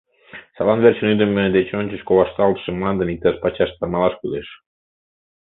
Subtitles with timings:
[0.55, 4.47] Садлан верчын ӱдымӧ деч ончыч ковашталтше мландым иктаж пачаш тырмалаш кӱлеш.